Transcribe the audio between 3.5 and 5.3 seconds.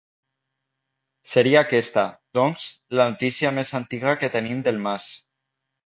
més antiga que tenim del mas.